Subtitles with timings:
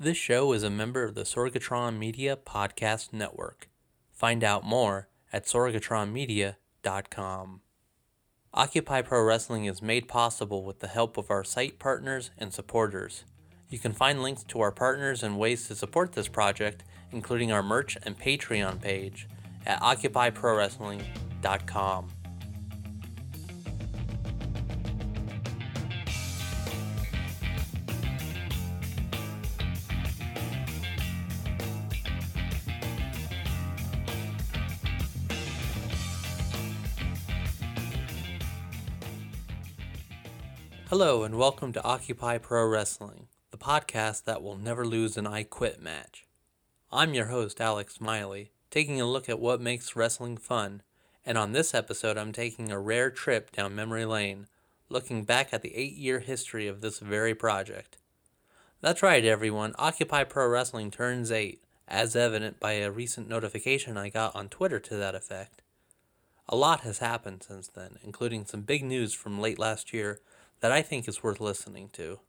[0.00, 3.68] This show is a member of the Sorgatron Media Podcast Network.
[4.12, 7.60] Find out more at sorgatronmedia.com.
[8.54, 13.24] Occupy Pro Wrestling is made possible with the help of our site partners and supporters.
[13.68, 17.64] You can find links to our partners and ways to support this project, including our
[17.64, 19.26] merch and Patreon page,
[19.66, 22.08] at occupyprowrestling.com.
[40.90, 45.42] Hello, and welcome to Occupy Pro Wrestling, the podcast that will never lose an I
[45.42, 46.24] Quit match.
[46.90, 50.80] I'm your host, Alex Smiley, taking a look at what makes wrestling fun,
[51.26, 54.46] and on this episode, I'm taking a rare trip down memory lane,
[54.88, 57.98] looking back at the eight year history of this very project.
[58.80, 64.08] That's right, everyone, Occupy Pro Wrestling turns eight, as evident by a recent notification I
[64.08, 65.60] got on Twitter to that effect.
[66.48, 70.20] A lot has happened since then, including some big news from late last year
[70.60, 72.20] that I think is worth listening to.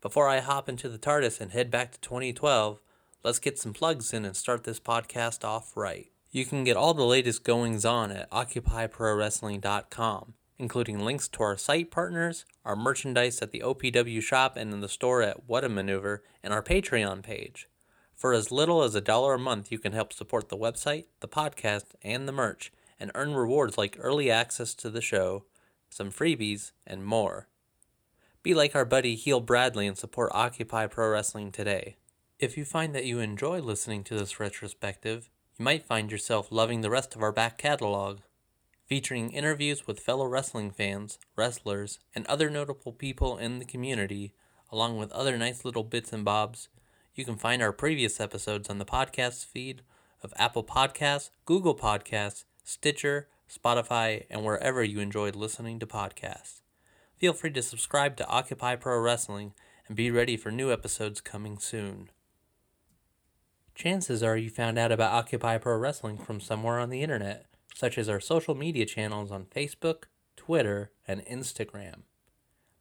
[0.00, 2.80] Before I hop into the TARDIS and head back to 2012,
[3.22, 6.10] let's get some plugs in and start this podcast off right.
[6.30, 11.90] You can get all the latest goings on at OccupyProWrestling.com, including links to our site
[11.90, 16.22] partners, our merchandise at the OPW shop and in the store at What a Maneuver,
[16.42, 17.68] and our Patreon page.
[18.14, 21.28] For as little as a dollar a month, you can help support the website, the
[21.28, 25.44] podcast, and the merch, and earn rewards like early access to the show,
[25.94, 27.46] some freebies, and more.
[28.42, 31.98] Be like our buddy Heel Bradley and support Occupy Pro Wrestling today.
[32.40, 36.80] If you find that you enjoy listening to this retrospective, you might find yourself loving
[36.80, 38.18] the rest of our back catalog,
[38.86, 44.34] featuring interviews with fellow wrestling fans, wrestlers, and other notable people in the community,
[44.72, 46.68] along with other nice little bits and bobs.
[47.14, 49.82] You can find our previous episodes on the podcast feed
[50.24, 56.60] of Apple Podcasts, Google Podcasts, Stitcher, Spotify, and wherever you enjoyed listening to podcasts.
[57.16, 59.54] Feel free to subscribe to Occupy Pro Wrestling
[59.86, 62.10] and be ready for new episodes coming soon.
[63.74, 67.98] Chances are you found out about Occupy Pro Wrestling from somewhere on the internet, such
[67.98, 70.04] as our social media channels on Facebook,
[70.36, 72.02] Twitter, and Instagram.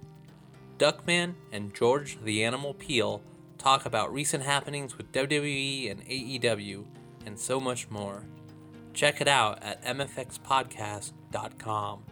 [0.77, 3.21] Duckman and George the Animal Peel
[3.57, 6.85] talk about recent happenings with WWE and AEW,
[7.25, 8.23] and so much more.
[8.93, 12.03] Check it out at mfxpodcast.com.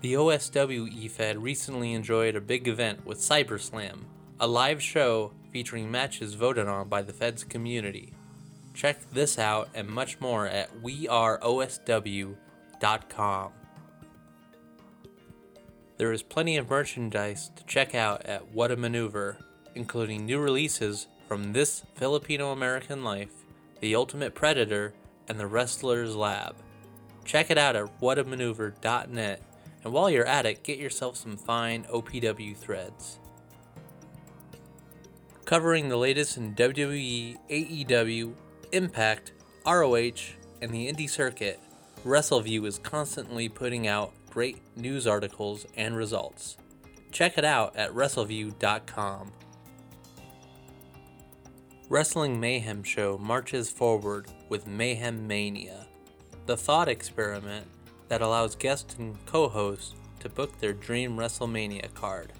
[0.00, 4.00] The OSW EFED recently enjoyed a big event with CyberSlam,
[4.40, 8.14] a live show featuring matches voted on by the Fed's community.
[8.74, 13.52] Check this out and much more at weareosw.com.
[15.98, 19.36] There is plenty of merchandise to check out at What a Maneuver,
[19.74, 23.44] including new releases from This Filipino American Life,
[23.80, 24.94] The Ultimate Predator,
[25.28, 26.56] and The Wrestler's Lab.
[27.24, 29.42] Check it out at whatamaneuver.net,
[29.84, 33.18] and while you're at it, get yourself some fine OPW threads.
[35.44, 38.34] Covering the latest in WWE, AEW,
[38.72, 39.32] Impact,
[39.66, 41.60] ROH, and the indie circuit,
[42.04, 46.56] WrestleView is constantly putting out great news articles and results.
[47.12, 49.32] Check it out at WrestleView.com.
[51.88, 55.86] Wrestling Mayhem Show marches forward with Mayhem Mania,
[56.46, 57.66] the thought experiment
[58.08, 62.32] that allows guests and co hosts to book their dream WrestleMania card.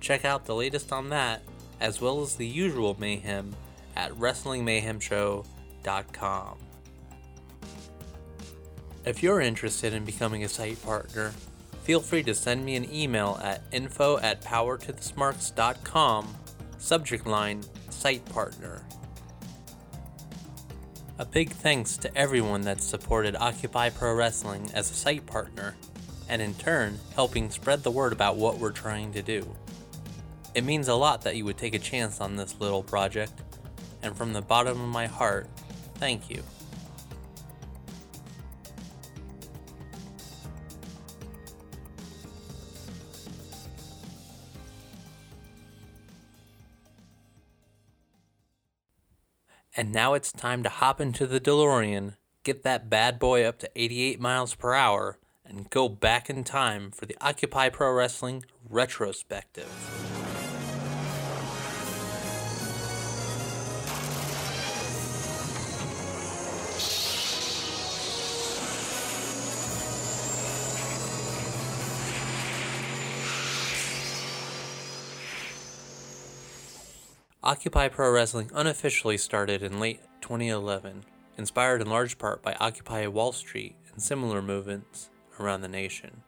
[0.00, 1.42] Check out the latest on that,
[1.80, 3.54] as well as the usual mayhem,
[3.96, 6.58] at WrestlingMayhemShow.com.
[9.06, 11.32] If you're interested in becoming a site partner,
[11.84, 16.34] feel free to send me an email at info at powertothesmarks.com,
[16.78, 18.82] subject line Site Partner.
[21.20, 25.76] A big thanks to everyone that's supported Occupy Pro Wrestling as a site partner,
[26.28, 29.54] and in turn, helping spread the word about what we're trying to do.
[30.52, 33.40] It means a lot that you would take a chance on this little project,
[34.02, 35.46] and from the bottom of my heart,
[35.94, 36.42] thank you.
[49.76, 52.14] And now it's time to hop into the DeLorean,
[52.44, 56.90] get that bad boy up to 88 miles per hour, and go back in time
[56.90, 60.15] for the Occupy Pro Wrestling retrospective.
[77.46, 81.04] Occupy Pro Wrestling unofficially started in late 2011,
[81.38, 86.22] inspired in large part by Occupy Wall Street and similar movements around the nation.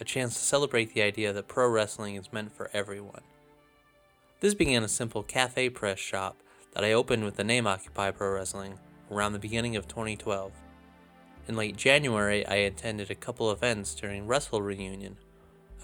[0.00, 3.22] A chance to celebrate the idea that pro wrestling is meant for everyone.
[4.40, 6.42] This began a simple cafe press shop
[6.74, 10.50] that I opened with the name Occupy Pro Wrestling around the beginning of 2012.
[11.46, 15.16] In late January, I attended a couple events during Wrestle Reunion,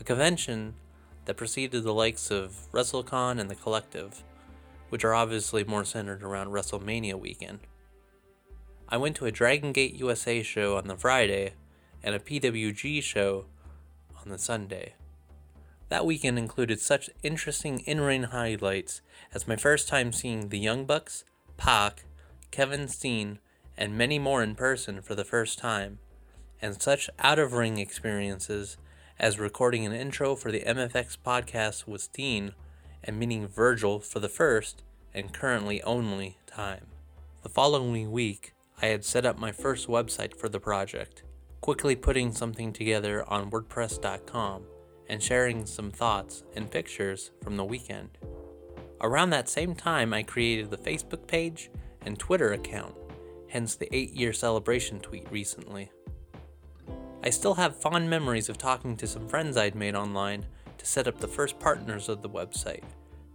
[0.01, 0.75] a convention
[1.27, 4.25] that preceded the likes of WrestleCon and The Collective
[4.93, 7.61] which are obviously more centered around WrestleMania weekend.
[8.91, 11.55] I went to a Dragon Gate USA show on the Friday
[12.03, 13.47] and a PWG show
[14.21, 14.93] on the Sunday.
[15.89, 19.01] That weekend included such interesting in ring highlights
[19.33, 21.25] as my first time seeing the Young Bucks,
[21.57, 22.05] Pac,
[22.51, 23.39] Kevin Steen,
[23.79, 26.01] and many more in person for the first time,
[26.61, 28.77] and such out of ring experiences
[29.19, 32.53] as recording an intro for the MFX podcast with Steen
[33.05, 34.83] and meeting Virgil for the first
[35.15, 36.87] and currently only time.
[37.43, 41.23] The following week, I had set up my first website for the project,
[41.61, 44.65] quickly putting something together on WordPress.com
[45.09, 48.19] and sharing some thoughts and pictures from the weekend.
[49.01, 51.71] Around that same time, I created the Facebook page
[52.07, 52.95] and Twitter account,
[53.49, 55.91] hence the 8 year celebration tweet recently.
[57.25, 60.47] I still have fond memories of talking to some friends I'd made online
[60.83, 62.83] to set up the first partners of the website,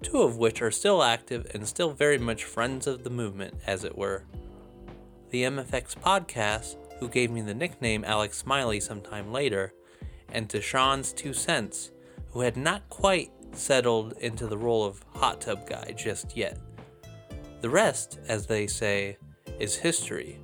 [0.01, 3.85] two of which are still active and still very much friends of the movement, as
[3.85, 4.25] it were.
[5.29, 9.73] The MFX podcast, who gave me the nickname Alex Smiley sometime later,
[10.33, 11.91] and to Sean's Two Cents,
[12.31, 16.59] who had not quite settled into the role of hot tub guy just yet.
[17.61, 19.17] The rest, as they say,
[19.57, 20.39] is history.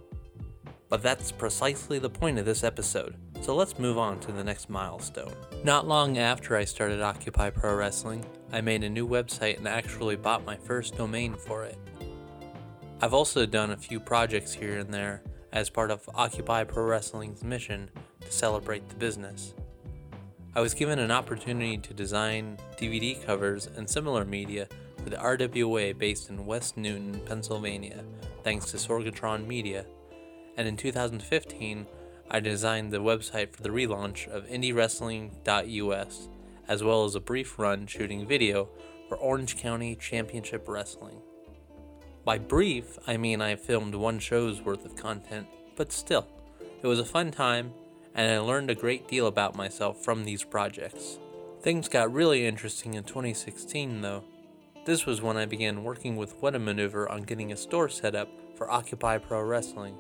[0.87, 4.69] But that's precisely the point of this episode, so let's move on to the next
[4.69, 5.33] milestone.
[5.65, 8.23] Not long after I started Occupy Pro Wrestling,
[8.53, 11.77] I made a new website and actually bought my first domain for it.
[13.01, 17.43] I've also done a few projects here and there as part of Occupy Pro Wrestling's
[17.43, 17.89] mission
[18.21, 19.53] to celebrate the business.
[20.55, 24.69] I was given an opportunity to design DVD covers and similar media
[25.03, 28.05] for the RWA based in West Newton, Pennsylvania,
[28.41, 29.85] thanks to Sorgatron Media
[30.57, 31.85] and in 2015,
[32.29, 36.29] I designed the website for the relaunch of IndieWrestling.us,
[36.67, 38.69] as well as a brief run shooting video
[39.07, 41.21] for Orange County Championship Wrestling.
[42.25, 46.27] By brief, I mean I filmed one show's worth of content, but still,
[46.81, 47.73] it was a fun time,
[48.15, 51.19] and I learned a great deal about myself from these projects.
[51.61, 54.23] Things got really interesting in 2016, though.
[54.85, 58.69] This was when I began working with Whatamaneuver on getting a store set up for
[58.69, 59.95] Occupy Pro Wrestling.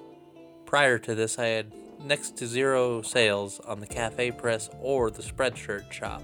[0.65, 1.71] Prior to this, I had
[2.03, 6.21] next to zero sales on the Cafe Press or the Spreadshirt shop.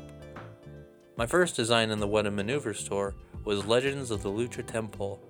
[1.15, 5.21] My first design in the What a Maneuver store was Legends of the Lucha Temple,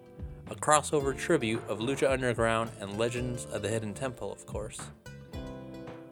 [0.49, 4.79] a crossover tribute of Lucha Underground and Legends of the Hidden Temple, of course.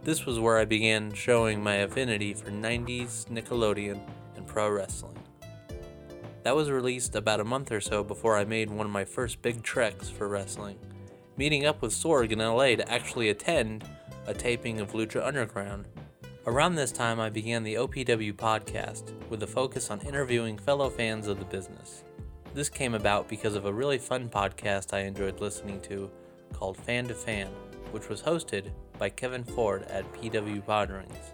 [0.03, 3.99] This was where I began showing my affinity for 90s Nickelodeon
[4.35, 5.17] and pro wrestling.
[6.43, 9.41] That was released about a month or so before I made one of my first
[9.41, 10.77] big treks for wrestling
[11.37, 13.85] meeting up with Sorg in LA to actually attend
[14.27, 15.87] a taping of Lucha Underground.
[16.45, 21.27] Around this time, I began the OPW podcast with a focus on interviewing fellow fans
[21.27, 22.03] of the business.
[22.53, 26.11] This came about because of a really fun podcast I enjoyed listening to
[26.51, 27.47] called Fan to Fan,
[27.91, 31.31] which was hosted by Kevin Ford at PW Podrings.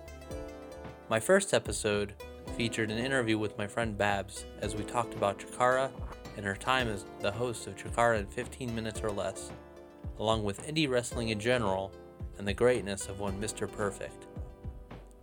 [1.10, 2.14] My first episode
[2.56, 5.90] featured an interview with my friend Babs as we talked about Chikara
[6.38, 9.52] and her time as the host of Chikara in 15 minutes or less
[10.20, 11.92] along with indie wrestling in general,
[12.38, 13.72] and the greatness of one Mr.
[13.72, 14.28] Perfect.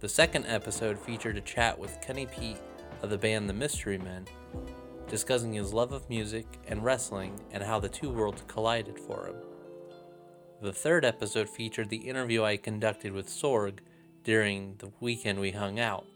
[0.00, 2.60] The second episode featured a chat with Kenny Pete
[3.02, 4.26] of the band The Mystery Men,
[5.08, 9.36] discussing his love of music and wrestling and how the two worlds collided for him.
[10.62, 13.78] The third episode featured the interview I conducted with Sorg
[14.24, 16.06] during the weekend we hung out,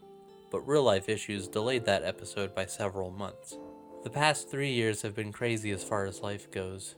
[0.51, 3.57] but real life issues delayed that episode by several months.
[4.03, 6.95] The past three years have been crazy as far as life goes.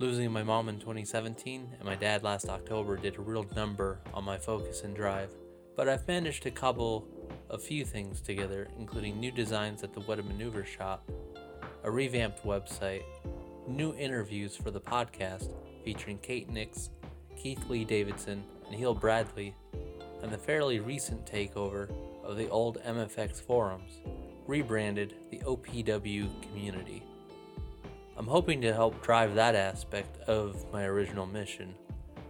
[0.00, 4.22] Losing my mom in 2017 and my dad last October did a real number on
[4.22, 5.32] my focus and drive,
[5.76, 7.08] but I've managed to cobble
[7.50, 11.10] a few things together, including new designs at the What a Maneuver shop,
[11.82, 13.02] a revamped website,
[13.66, 15.50] new interviews for the podcast
[15.84, 16.90] featuring Kate Nix,
[17.36, 19.52] Keith Lee Davidson, and Heel Bradley,
[20.22, 21.90] and the fairly recent takeover
[22.22, 24.00] of the old MFX forums,
[24.46, 27.02] rebranded the OPW community.
[28.18, 31.72] I'm hoping to help drive that aspect of my original mission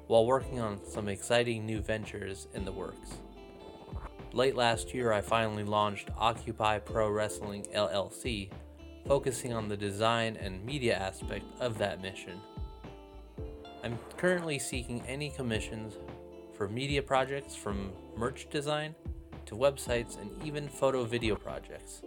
[0.07, 3.17] while working on some exciting new ventures in the works.
[4.35, 8.51] Late last year, I finally launched Occupy Pro Wrestling LLC,
[9.07, 12.39] focusing on the design and media aspect of that mission.
[13.83, 15.95] I'm currently seeking any commissions
[16.53, 18.95] for media projects from merch design
[19.47, 22.03] to websites and even photo video projects.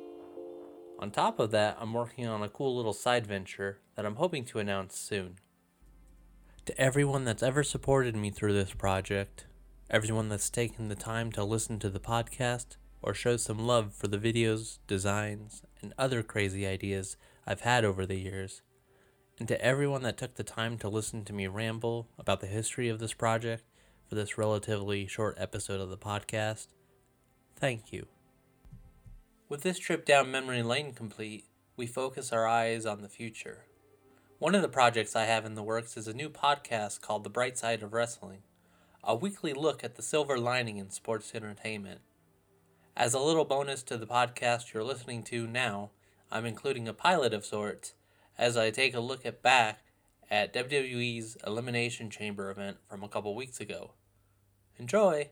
[1.02, 4.46] On top of that, I'm working on a cool little side venture that I'm hoping
[4.46, 5.38] to announce soon.
[6.66, 9.48] To everyone that's ever supported me through this project,
[9.90, 14.08] everyone that's taken the time to listen to the podcast or show some love for
[14.08, 17.18] the videos, designs, and other crazy ideas
[17.48, 18.62] I've had over the years,
[19.40, 22.90] and to everyone that took the time to listen to me ramble about the history
[22.90, 23.64] of this project
[24.08, 26.68] for this relatively short episode of the podcast,
[27.56, 28.06] thank you.
[29.52, 31.44] With this trip down memory lane complete,
[31.76, 33.66] we focus our eyes on the future.
[34.40, 37.30] One of the projects I have in the works is a new podcast called The
[37.30, 38.44] Bright Side of Wrestling
[39.04, 42.00] a weekly look at the silver lining in sports entertainment.
[42.96, 45.90] As a little bonus to the podcast you're listening to now,
[46.32, 47.94] I'm including a pilot of sorts
[48.38, 49.84] as I take a look at back
[50.30, 53.96] at WWE's Elimination Chamber event from a couple weeks ago.
[54.78, 55.32] Enjoy!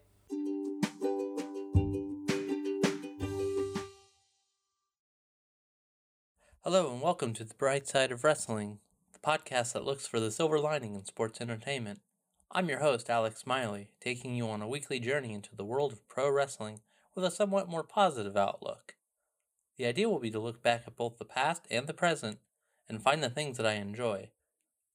[6.66, 8.80] Hello, and welcome to The Bright Side of Wrestling,
[9.14, 12.02] the podcast that looks for the silver lining in sports entertainment.
[12.52, 16.06] I'm your host, Alex Smiley, taking you on a weekly journey into the world of
[16.10, 16.82] pro wrestling
[17.16, 18.96] with a somewhat more positive outlook.
[19.78, 22.40] The idea will be to look back at both the past and the present
[22.90, 24.32] and find the things that I enjoy,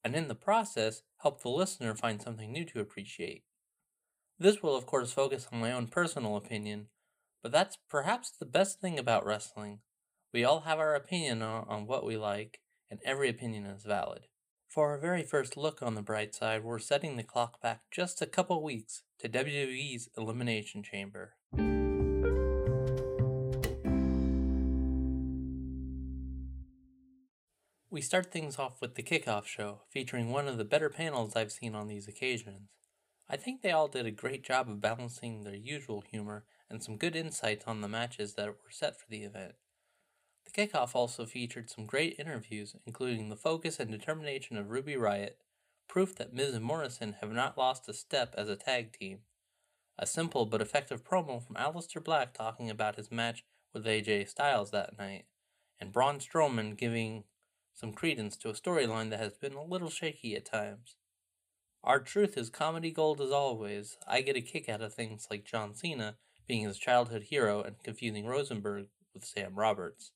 [0.04, 3.44] and in the process, help the listener find something new to appreciate.
[4.38, 6.88] This will, of course, focus on my own personal opinion,
[7.42, 9.78] but that's perhaps the best thing about wrestling.
[10.34, 12.58] We all have our opinion on, on what we like,
[12.90, 14.22] and every opinion is valid.
[14.66, 18.20] For our very first look on the bright side, we're setting the clock back just
[18.20, 21.34] a couple weeks to WWE's Elimination Chamber.
[27.88, 31.52] We start things off with the kickoff show, featuring one of the better panels I've
[31.52, 32.70] seen on these occasions.
[33.30, 36.96] I think they all did a great job of balancing their usual humor and some
[36.96, 39.54] good insights on the matches that were set for the event.
[40.56, 45.38] Kickoff also featured some great interviews, including the focus and determination of Ruby Riot,
[45.88, 49.20] proof that Miz and Morrison have not lost a step as a tag team,
[49.98, 54.70] a simple but effective promo from Aleister Black talking about his match with AJ Styles
[54.70, 55.24] that night,
[55.80, 57.24] and Braun Strowman giving
[57.74, 60.94] some credence to a storyline that has been a little shaky at times.
[61.82, 63.96] R-Truth is comedy gold as always.
[64.06, 66.14] I get a kick out of things like John Cena
[66.46, 70.12] being his childhood hero and confusing Rosenberg with Sam Roberts.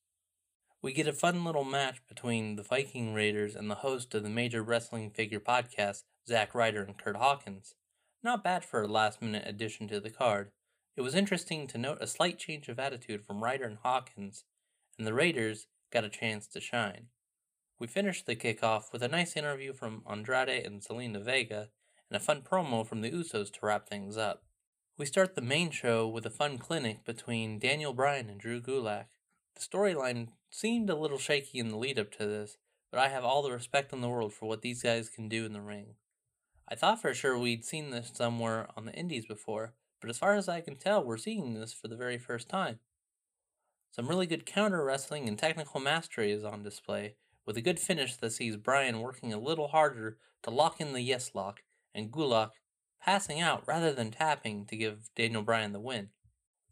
[0.81, 4.31] We get a fun little match between the Viking Raiders and the host of the
[4.31, 7.75] Major Wrestling Figure podcast, Zack Ryder and Curt Hawkins.
[8.23, 10.53] Not bad for a last minute addition to the card.
[10.97, 14.45] It was interesting to note a slight change of attitude from Ryder and Hawkins,
[14.97, 17.07] and the Raiders got a chance to shine.
[17.81, 21.71] We finished the kickoff with a nice interview from Andrade and Zelina Vega,
[22.09, 24.45] and a fun promo from the Usos to wrap things up.
[24.97, 29.07] We start the main show with a fun clinic between Daniel Bryan and Drew Gulak.
[29.59, 32.59] The storyline seemed a little shaky in the lead up to this,
[32.93, 35.45] but I have all the respect in the world for what these guys can do
[35.45, 35.97] in the ring.
[36.69, 40.35] I thought for sure we'd seen this somewhere on the indies before, but as far
[40.35, 42.79] as I can tell, we're seeing this for the very first time.
[43.91, 48.15] Some really good counter wrestling and technical mastery is on display, with a good finish
[48.17, 51.63] that sees Bryan working a little harder to lock in the yes lock,
[51.93, 52.53] and Gulak
[53.01, 56.11] passing out rather than tapping to give Daniel Bryan the win.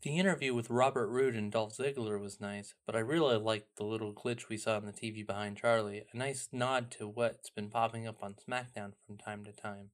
[0.06, 3.82] The interview with Robert Roode and Dolph Ziggler was nice, but I really liked the
[3.82, 7.70] little glitch we saw on the TV behind Charly, a nice nod to what's been
[7.70, 9.90] popping up on SmackDown from time to time.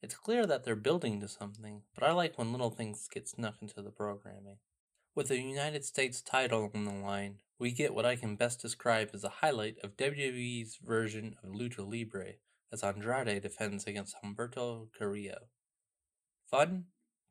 [0.00, 3.56] It's clear that they're building to something, but I like when little things get snuck
[3.60, 4.60] into the programming.
[5.14, 9.10] With the United States title on the line, we get what I can best describe
[9.12, 12.36] as a highlight of WWE's version of Lucha Libre
[12.72, 15.48] as Andrade defends against Humberto Carrillo.
[16.50, 16.86] Fun,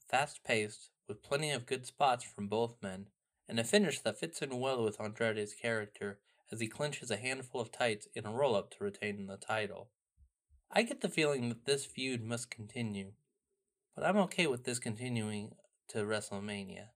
[0.08, 3.08] fast paced, with plenty of good spots from both men,
[3.48, 6.20] and a finish that fits in well with Andrade's character
[6.52, 9.90] as he clinches a handful of tights in a roll up to retain the title.
[10.72, 13.14] I get the feeling that this feud must continue,
[13.96, 15.56] but I'm okay with this continuing
[15.90, 16.88] to WrestleMania.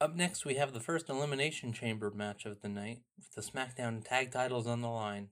[0.00, 4.04] Up next, we have the first Elimination Chamber match of the night, with the SmackDown
[4.04, 5.28] tag titles on the line.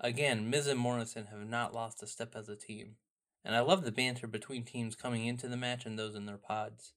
[0.00, 2.96] Again, Miz and Morrison have not lost a step as a team,
[3.44, 6.36] and I love the banter between teams coming into the match and those in their
[6.36, 6.94] pods.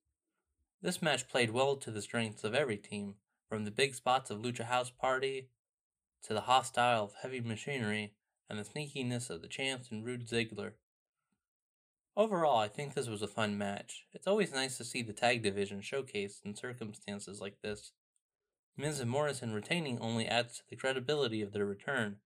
[0.85, 3.15] This match played well to the strengths of every team,
[3.49, 5.49] from the big spots of Lucha House Party
[6.21, 8.13] to the hostile of Heavy Machinery
[8.47, 10.73] and the sneakiness of the Champs and Roode Ziggler.
[12.15, 14.05] Overall, I think this was a fun match.
[14.13, 17.93] It's always nice to see the tag division showcased in circumstances like this.
[18.77, 22.17] Miz and Morrison retaining only adds to the credibility of their return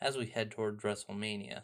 [0.00, 1.62] as we head toward WrestleMania.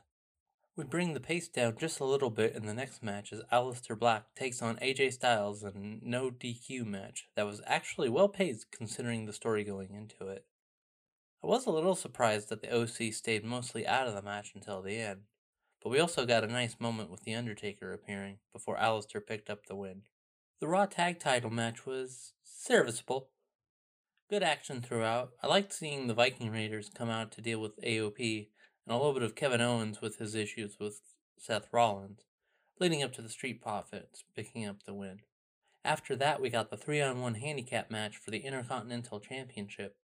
[0.81, 3.99] We bring the pace down just a little bit in the next match as Aleister
[3.99, 8.73] Black takes on AJ Styles in a no DQ match that was actually well paced
[8.73, 10.47] considering the story going into it.
[11.45, 14.81] I was a little surprised that the OC stayed mostly out of the match until
[14.81, 15.25] the end,
[15.83, 19.67] but we also got a nice moment with The Undertaker appearing before Aleister picked up
[19.67, 20.05] the win.
[20.63, 23.29] The Raw Tag title match was serviceable.
[24.31, 25.33] Good action throughout.
[25.43, 28.49] I liked seeing the Viking Raiders come out to deal with AOP
[28.91, 31.01] and a little bit of Kevin Owens with his issues with
[31.39, 32.25] Seth Rollins,
[32.81, 35.21] leading up to the Street Profits picking up the win.
[35.85, 39.95] After that, we got the 3 on 1 handicap match for the Intercontinental Championship,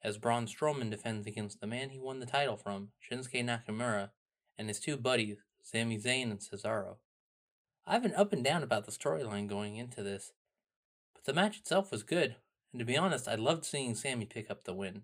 [0.00, 4.10] as Braun Strowman defends against the man he won the title from, Shinsuke Nakamura,
[4.56, 6.98] and his two buddies, Sami Zayn and Cesaro.
[7.84, 10.34] I've been up and down about the storyline going into this,
[11.14, 12.36] but the match itself was good,
[12.72, 15.02] and to be honest, I loved seeing Sami pick up the win.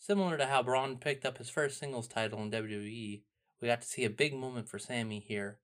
[0.00, 3.20] Similar to how Braun picked up his first singles title in WWE,
[3.60, 5.58] we got to see a big moment for Sami here.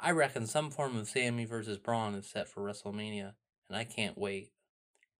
[0.00, 3.34] I reckon some form of Sami versus Braun is set for WrestleMania,
[3.68, 4.52] and I can't wait.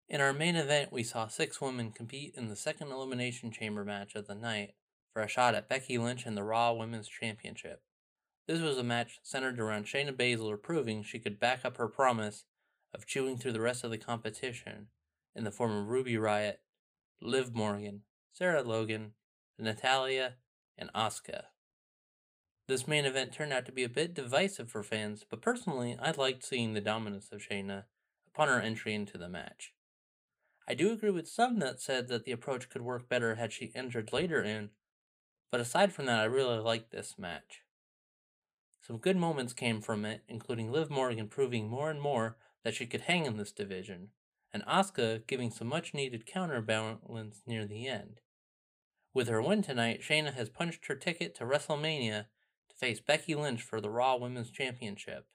[0.08, 4.14] In our main event, we saw six women compete in the second Elimination Chamber match
[4.14, 4.76] of the night,
[5.12, 7.82] for a shot at Becky Lynch and the Raw Women's Championship.
[8.48, 12.46] This was a match centered around Shayna Baszler proving she could back up her promise
[12.94, 14.86] of chewing through the rest of the competition
[15.36, 16.62] in the form of Ruby Riot,
[17.20, 19.12] Liv Morgan, Sarah Logan,
[19.58, 20.34] Natalya,
[20.78, 21.44] and Asuka.
[22.66, 26.12] This main event turned out to be a bit divisive for fans, but personally, I
[26.12, 27.84] liked seeing the dominance of Shayna
[28.26, 29.74] upon her entry into the match.
[30.66, 33.70] I do agree with some that said that the approach could work better had she
[33.74, 34.70] entered later in,
[35.50, 37.62] but aside from that, I really liked this match.
[38.80, 42.86] Some good moments came from it, including Liv Morgan proving more and more that she
[42.86, 44.08] could hang in this division,
[44.50, 48.21] and Asuka giving some much needed counterbalance near the end.
[49.14, 52.26] With her win tonight, Shayna has punched her ticket to WrestleMania
[52.70, 55.26] to face Becky Lynch for the Raw Women's Championship.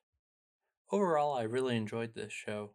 [0.92, 2.72] Overall, I really enjoyed this show.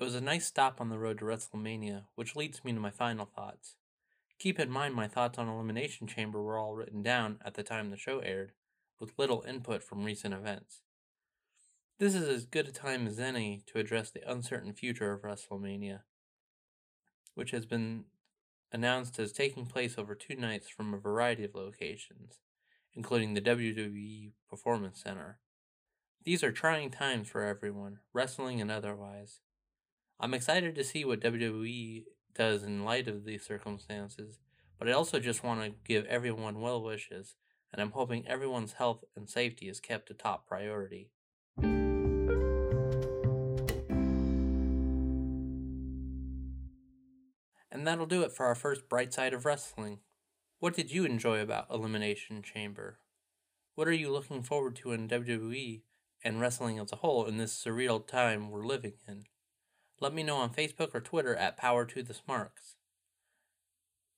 [0.00, 2.90] It was a nice stop on the road to WrestleMania, which leads me to my
[2.90, 3.76] final thoughts.
[4.40, 7.90] Keep in mind my thoughts on Elimination Chamber were all written down at the time
[7.90, 8.52] the show aired,
[8.98, 10.80] with little input from recent events.
[11.98, 16.00] This is as good a time as any to address the uncertain future of WrestleMania,
[17.34, 18.04] which has been
[18.72, 22.40] announced as taking place over two nights from a variety of locations,
[22.94, 25.38] including the WWE Performance Center.
[26.24, 29.40] These are trying times for everyone, wrestling and otherwise.
[30.20, 32.04] I'm excited to see what WWE
[32.34, 34.38] does in light of these circumstances,
[34.78, 37.36] but I also just want to give everyone well wishes,
[37.72, 41.10] and I'm hoping everyone's health and safety is kept a top priority.
[47.90, 49.98] That'll do it for our first bright side of wrestling.
[50.60, 53.00] What did you enjoy about Elimination Chamber?
[53.74, 55.82] What are you looking forward to in WWE
[56.22, 59.24] and wrestling as a whole in this surreal time we're living in?
[60.00, 62.76] Let me know on Facebook or Twitter at Power to the Smarks.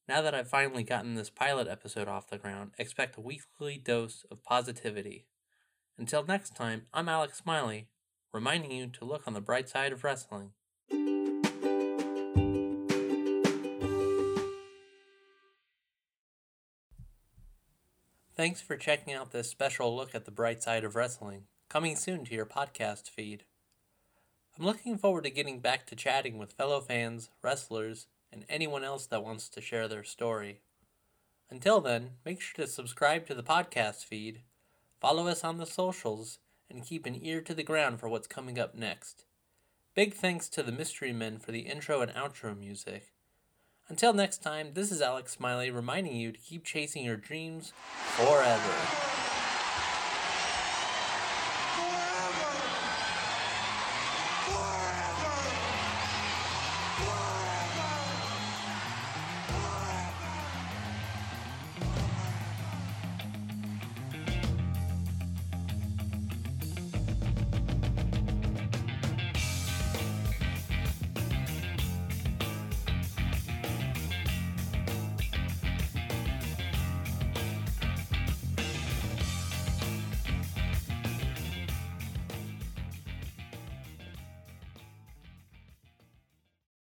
[0.06, 4.26] Now that I've finally gotten this pilot episode off the ground, expect a weekly dose
[4.30, 5.28] of positivity.
[5.96, 7.88] Until next time, I'm Alex Smiley,
[8.34, 10.50] reminding you to look on the bright side of wrestling.
[18.34, 22.24] Thanks for checking out this special look at the bright side of wrestling, coming soon
[22.24, 23.44] to your podcast feed.
[24.58, 29.04] I'm looking forward to getting back to chatting with fellow fans, wrestlers, and anyone else
[29.06, 30.60] that wants to share their story.
[31.50, 34.40] Until then, make sure to subscribe to the podcast feed,
[34.98, 36.38] follow us on the socials,
[36.70, 39.26] and keep an ear to the ground for what's coming up next.
[39.94, 43.11] Big thanks to the Mystery Men for the intro and outro music.
[43.88, 47.72] Until next time, this is Alex Smiley reminding you to keep chasing your dreams
[48.16, 49.41] forever.